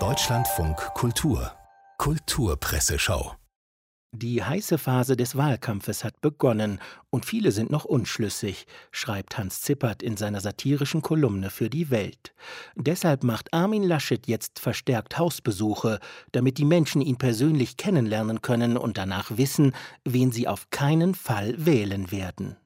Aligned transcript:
Deutschlandfunk 0.00 0.76
Kultur 0.94 1.52
Kulturpresseschau 1.98 3.36
die 4.16 4.44
heiße 4.44 4.78
Phase 4.78 5.16
des 5.16 5.36
Wahlkampfes 5.36 6.04
hat 6.04 6.20
begonnen 6.20 6.78
und 7.10 7.24
viele 7.24 7.50
sind 7.50 7.70
noch 7.70 7.84
unschlüssig, 7.84 8.66
schreibt 8.92 9.38
Hans 9.38 9.62
Zippert 9.62 10.04
in 10.04 10.16
seiner 10.16 10.40
satirischen 10.40 11.02
Kolumne 11.02 11.50
für 11.50 11.68
die 11.68 11.90
Welt. 11.90 12.32
Deshalb 12.76 13.24
macht 13.24 13.52
Armin 13.52 13.82
Laschet 13.82 14.28
jetzt 14.28 14.60
verstärkt 14.60 15.18
Hausbesuche, 15.18 15.98
damit 16.30 16.58
die 16.58 16.64
Menschen 16.64 17.02
ihn 17.02 17.16
persönlich 17.16 17.76
kennenlernen 17.76 18.40
können 18.40 18.76
und 18.76 18.98
danach 18.98 19.36
wissen, 19.36 19.74
wen 20.04 20.30
sie 20.30 20.46
auf 20.46 20.70
keinen 20.70 21.16
Fall 21.16 21.54
wählen 21.58 22.12
werden. 22.12 22.56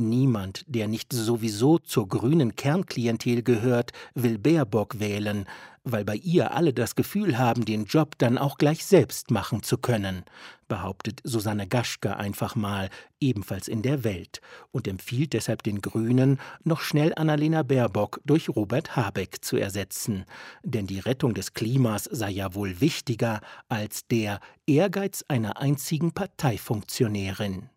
Niemand, 0.00 0.64
der 0.66 0.88
nicht 0.88 1.12
sowieso 1.12 1.78
zur 1.78 2.08
grünen 2.08 2.56
Kernklientel 2.56 3.42
gehört, 3.42 3.90
will 4.14 4.38
Baerbock 4.38 4.98
wählen, 4.98 5.44
weil 5.84 6.06
bei 6.06 6.14
ihr 6.14 6.54
alle 6.54 6.72
das 6.72 6.94
Gefühl 6.94 7.36
haben, 7.36 7.66
den 7.66 7.84
Job 7.84 8.16
dann 8.16 8.38
auch 8.38 8.56
gleich 8.56 8.86
selbst 8.86 9.30
machen 9.30 9.62
zu 9.62 9.76
können, 9.76 10.24
behauptet 10.68 11.20
Susanne 11.22 11.68
Gaschke 11.68 12.16
einfach 12.16 12.56
mal, 12.56 12.88
ebenfalls 13.20 13.68
in 13.68 13.82
der 13.82 14.02
Welt, 14.02 14.40
und 14.70 14.88
empfiehlt 14.88 15.34
deshalb 15.34 15.64
den 15.64 15.82
Grünen, 15.82 16.40
noch 16.64 16.80
schnell 16.80 17.12
Annalena 17.14 17.62
Baerbock 17.62 18.22
durch 18.24 18.48
Robert 18.48 18.96
Habeck 18.96 19.44
zu 19.44 19.58
ersetzen. 19.58 20.24
Denn 20.62 20.86
die 20.86 21.00
Rettung 21.00 21.34
des 21.34 21.52
Klimas 21.52 22.04
sei 22.04 22.30
ja 22.30 22.54
wohl 22.54 22.80
wichtiger 22.80 23.42
als 23.68 24.06
der 24.06 24.40
Ehrgeiz 24.66 25.26
einer 25.28 25.60
einzigen 25.60 26.12
Parteifunktionärin. 26.12 27.68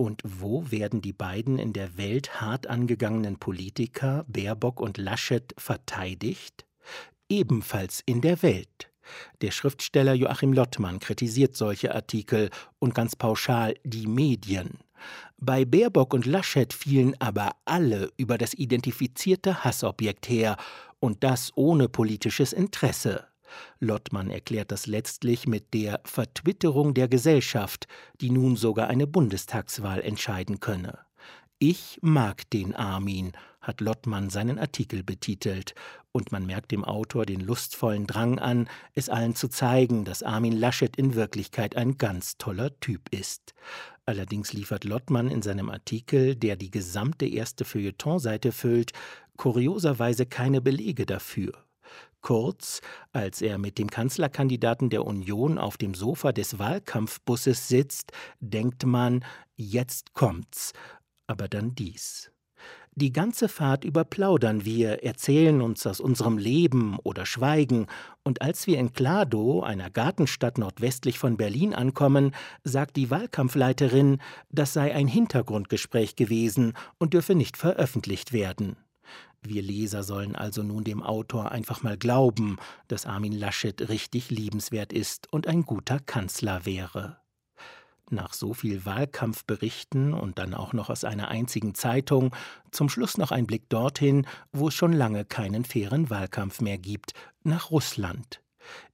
Und 0.00 0.22
wo 0.24 0.70
werden 0.70 1.02
die 1.02 1.12
beiden 1.12 1.58
in 1.58 1.74
der 1.74 1.98
Welt 1.98 2.40
hart 2.40 2.68
angegangenen 2.68 3.36
Politiker 3.36 4.24
Baerbock 4.28 4.80
und 4.80 4.96
Laschet 4.96 5.52
verteidigt? 5.58 6.64
Ebenfalls 7.28 8.02
in 8.06 8.22
der 8.22 8.42
Welt. 8.42 8.90
Der 9.42 9.50
Schriftsteller 9.50 10.14
Joachim 10.14 10.54
Lottmann 10.54 11.00
kritisiert 11.00 11.54
solche 11.54 11.94
Artikel 11.94 12.48
und 12.78 12.94
ganz 12.94 13.14
pauschal 13.14 13.74
die 13.84 14.06
Medien. 14.06 14.78
Bei 15.36 15.66
Baerbock 15.66 16.14
und 16.14 16.24
Laschet 16.24 16.72
fielen 16.72 17.14
aber 17.18 17.56
alle 17.66 18.10
über 18.16 18.38
das 18.38 18.54
identifizierte 18.54 19.64
Hassobjekt 19.64 20.30
her, 20.30 20.56
und 21.00 21.24
das 21.24 21.50
ohne 21.56 21.88
politisches 21.88 22.52
Interesse. 22.52 23.26
Lottmann 23.78 24.30
erklärt 24.30 24.72
das 24.72 24.86
letztlich 24.86 25.46
mit 25.46 25.74
der 25.74 26.00
Vertwitterung 26.04 26.94
der 26.94 27.08
Gesellschaft, 27.08 27.86
die 28.20 28.30
nun 28.30 28.56
sogar 28.56 28.88
eine 28.88 29.06
Bundestagswahl 29.06 30.00
entscheiden 30.00 30.60
könne. 30.60 30.98
Ich 31.58 31.98
mag 32.00 32.48
den 32.48 32.74
Armin, 32.74 33.32
hat 33.60 33.82
Lottmann 33.82 34.30
seinen 34.30 34.58
Artikel 34.58 35.02
betitelt, 35.02 35.74
und 36.12 36.32
man 36.32 36.46
merkt 36.46 36.72
dem 36.72 36.84
Autor 36.84 37.26
den 37.26 37.40
lustvollen 37.40 38.06
Drang 38.06 38.38
an, 38.38 38.68
es 38.94 39.08
allen 39.08 39.34
zu 39.34 39.48
zeigen, 39.48 40.04
dass 40.04 40.22
Armin 40.22 40.56
Laschet 40.56 40.96
in 40.96 41.14
Wirklichkeit 41.14 41.76
ein 41.76 41.98
ganz 41.98 42.38
toller 42.38 42.80
Typ 42.80 43.10
ist. 43.10 43.54
Allerdings 44.06 44.52
liefert 44.52 44.84
Lottmann 44.84 45.28
in 45.28 45.42
seinem 45.42 45.68
Artikel, 45.68 46.34
der 46.34 46.56
die 46.56 46.70
gesamte 46.70 47.26
erste 47.26 47.64
Feuilletonseite 47.64 48.52
füllt, 48.52 48.92
kurioserweise 49.36 50.26
keine 50.26 50.60
Belege 50.60 51.06
dafür. 51.06 51.52
Kurz, 52.20 52.80
als 53.12 53.40
er 53.40 53.58
mit 53.58 53.78
dem 53.78 53.90
Kanzlerkandidaten 53.90 54.90
der 54.90 55.06
Union 55.06 55.58
auf 55.58 55.78
dem 55.78 55.94
Sofa 55.94 56.32
des 56.32 56.58
Wahlkampfbusses 56.58 57.68
sitzt, 57.68 58.12
denkt 58.40 58.84
man, 58.84 59.24
jetzt 59.56 60.12
kommt's. 60.12 60.72
Aber 61.26 61.48
dann 61.48 61.74
dies. 61.74 62.30
Die 62.96 63.12
ganze 63.12 63.48
Fahrt 63.48 63.84
über 63.84 64.04
plaudern 64.04 64.64
wir, 64.64 65.04
erzählen 65.04 65.62
uns 65.62 65.86
aus 65.86 66.00
unserem 66.00 66.36
Leben 66.36 66.98
oder 67.04 67.24
schweigen, 67.24 67.86
und 68.24 68.42
als 68.42 68.66
wir 68.66 68.78
in 68.78 68.92
Klado, 68.92 69.62
einer 69.62 69.90
Gartenstadt 69.90 70.58
nordwestlich 70.58 71.18
von 71.18 71.36
Berlin, 71.36 71.72
ankommen, 71.72 72.34
sagt 72.64 72.96
die 72.96 73.10
Wahlkampfleiterin, 73.10 74.18
das 74.50 74.72
sei 74.72 74.92
ein 74.92 75.06
Hintergrundgespräch 75.06 76.16
gewesen 76.16 76.74
und 76.98 77.14
dürfe 77.14 77.34
nicht 77.34 77.56
veröffentlicht 77.56 78.32
werden. 78.32 78.76
Wir 79.42 79.62
Leser 79.62 80.02
sollen 80.02 80.36
also 80.36 80.62
nun 80.62 80.84
dem 80.84 81.02
Autor 81.02 81.50
einfach 81.50 81.82
mal 81.82 81.96
glauben, 81.96 82.58
dass 82.88 83.06
Armin 83.06 83.32
Laschet 83.32 83.88
richtig 83.88 84.30
liebenswert 84.30 84.92
ist 84.92 85.32
und 85.32 85.46
ein 85.46 85.62
guter 85.62 85.98
Kanzler 85.98 86.66
wäre. 86.66 87.16
Nach 88.10 88.32
so 88.32 88.54
viel 88.54 88.84
Wahlkampfberichten 88.84 90.12
und 90.12 90.38
dann 90.38 90.52
auch 90.52 90.72
noch 90.72 90.90
aus 90.90 91.04
einer 91.04 91.28
einzigen 91.28 91.74
Zeitung, 91.74 92.34
zum 92.72 92.88
Schluss 92.88 93.16
noch 93.18 93.30
ein 93.30 93.46
Blick 93.46 93.68
dorthin, 93.68 94.26
wo 94.52 94.68
es 94.68 94.74
schon 94.74 94.92
lange 94.92 95.24
keinen 95.24 95.64
fairen 95.64 96.10
Wahlkampf 96.10 96.60
mehr 96.60 96.76
gibt, 96.76 97.12
nach 97.44 97.70
Russland. 97.70 98.42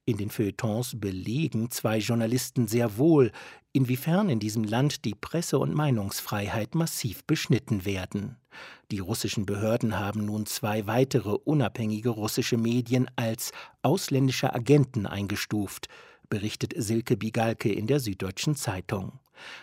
In 0.05 0.17
den 0.17 0.29
Feuilletons 0.29 0.99
belegen 0.99 1.71
zwei 1.71 1.97
Journalisten 1.97 2.67
sehr 2.67 2.97
wohl, 2.97 3.31
inwiefern 3.73 4.29
in 4.29 4.39
diesem 4.39 4.63
Land 4.63 5.03
die 5.03 5.15
Presse- 5.15 5.59
und 5.59 5.73
Meinungsfreiheit 5.73 6.75
massiv 6.75 7.23
beschnitten 7.25 7.85
werden. 7.85 8.37
Die 8.91 8.99
russischen 8.99 9.45
Behörden 9.45 9.99
haben 9.99 10.25
nun 10.25 10.45
zwei 10.45 10.87
weitere 10.87 11.31
unabhängige 11.31 12.09
russische 12.09 12.57
Medien 12.57 13.09
als 13.15 13.51
ausländische 13.81 14.53
Agenten 14.53 15.05
eingestuft, 15.05 15.87
berichtet 16.29 16.73
Silke 16.75 17.17
Bigalke 17.17 17.71
in 17.71 17.87
der 17.87 17.99
Süddeutschen 17.99 18.55
Zeitung. 18.55 19.19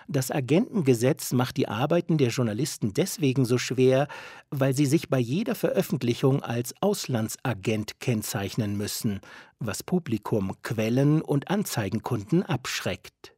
Das 0.08 0.30
Agentengesetz 0.30 1.32
macht 1.32 1.56
die 1.56 1.68
Arbeiten 1.68 2.18
der 2.18 2.28
Journalisten 2.28 2.94
deswegen 2.94 3.44
so 3.44 3.58
schwer, 3.58 4.08
weil 4.50 4.74
sie 4.74 4.86
sich 4.86 5.08
bei 5.08 5.18
jeder 5.18 5.54
Veröffentlichung 5.54 6.42
als 6.42 6.74
Auslandsagent 6.80 8.00
kennzeichnen 8.00 8.76
müssen, 8.76 9.20
was 9.58 9.82
Publikum, 9.82 10.52
Quellen 10.62 11.22
und 11.22 11.50
Anzeigenkunden 11.50 12.42
abschreckt. 12.42 13.33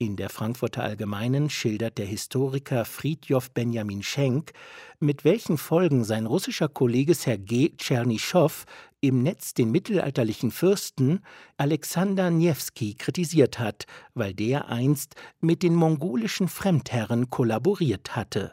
In 0.00 0.14
der 0.14 0.28
Frankfurter 0.28 0.84
Allgemeinen 0.84 1.50
schildert 1.50 1.98
der 1.98 2.06
Historiker 2.06 2.84
Fridjof 2.84 3.50
Benjamin 3.50 4.04
Schenk, 4.04 4.52
mit 5.00 5.24
welchen 5.24 5.58
Folgen 5.58 6.04
sein 6.04 6.26
russischer 6.26 6.68
Kollege 6.68 7.14
Sergei 7.14 7.72
Tschernyschow 7.76 8.64
im 9.00 9.24
Netz 9.24 9.54
den 9.54 9.72
mittelalterlichen 9.72 10.52
Fürsten 10.52 11.18
Alexander 11.56 12.30
Niewski 12.30 12.94
kritisiert 12.94 13.58
hat, 13.58 13.86
weil 14.14 14.34
der 14.34 14.68
einst 14.68 15.16
mit 15.40 15.64
den 15.64 15.74
mongolischen 15.74 16.46
Fremdherren 16.46 17.28
kollaboriert 17.28 18.14
hatte. 18.14 18.52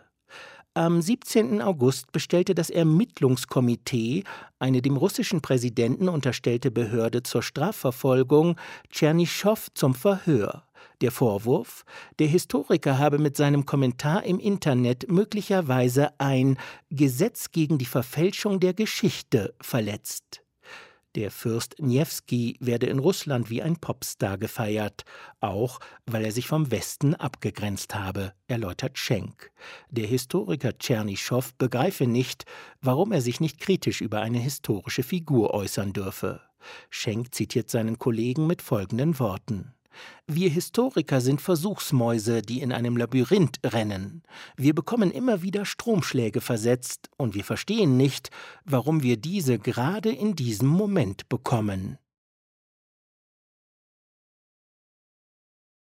Am 0.73 0.99
17. 0.99 1.61
August 1.61 2.11
bestellte 2.11 2.55
das 2.55 2.71
Ermittlungskomitee, 2.71 4.23
eine 4.57 4.81
dem 4.81 4.97
russischen 4.97 5.41
Präsidenten 5.43 6.09
unterstellte 6.09 6.71
Behörde 6.71 7.21
zur 7.21 7.43
Strafverfolgung, 7.43 8.59
Tschernyschow 8.89 9.67
zum 9.75 9.93
Verhör. 9.93 10.63
Der 11.01 11.11
Vorwurf, 11.11 11.83
der 12.19 12.27
Historiker 12.27 12.97
habe 12.97 13.19
mit 13.19 13.37
seinem 13.37 13.65
Kommentar 13.65 14.23
im 14.23 14.39
Internet 14.39 15.09
möglicherweise 15.09 16.19
ein 16.19 16.57
Gesetz 16.89 17.51
gegen 17.51 17.77
die 17.77 17.85
Verfälschung 17.85 18.59
der 18.59 18.73
Geschichte 18.73 19.53
verletzt. 19.61 20.41
Der 21.15 21.31
Fürst 21.31 21.75
Niewski 21.79 22.57
werde 22.59 22.87
in 22.87 22.99
Russland 22.99 23.49
wie 23.49 23.61
ein 23.61 23.77
Popstar 23.77 24.37
gefeiert, 24.37 25.05
auch 25.39 25.79
weil 26.05 26.25
er 26.25 26.33
sich 26.33 26.45
vom 26.45 26.71
Westen 26.71 27.15
abgegrenzt 27.15 27.95
habe, 27.95 28.33
erläutert 28.47 28.97
Schenk. 28.97 29.51
Der 29.89 30.07
Historiker 30.07 30.77
Tschernyschow 30.77 31.53
begreife 31.55 32.05
nicht, 32.05 32.43
warum 32.81 33.13
er 33.13 33.21
sich 33.21 33.39
nicht 33.39 33.61
kritisch 33.61 34.01
über 34.01 34.19
eine 34.19 34.39
historische 34.39 35.03
Figur 35.03 35.53
äußern 35.53 35.93
dürfe. 35.93 36.41
Schenk 36.89 37.33
zitiert 37.33 37.69
seinen 37.69 37.97
Kollegen 37.97 38.45
mit 38.45 38.61
folgenden 38.61 39.17
Worten. 39.17 39.74
Wir 40.27 40.49
Historiker 40.49 41.21
sind 41.21 41.41
Versuchsmäuse, 41.41 42.41
die 42.41 42.61
in 42.61 42.71
einem 42.71 42.97
Labyrinth 42.97 43.59
rennen. 43.63 44.23
Wir 44.57 44.73
bekommen 44.73 45.11
immer 45.11 45.41
wieder 45.41 45.65
Stromschläge 45.65 46.41
versetzt, 46.41 47.09
und 47.17 47.35
wir 47.35 47.43
verstehen 47.43 47.97
nicht, 47.97 48.29
warum 48.63 49.03
wir 49.03 49.17
diese 49.17 49.59
gerade 49.59 50.11
in 50.11 50.35
diesem 50.35 50.67
Moment 50.67 51.29
bekommen. 51.29 51.97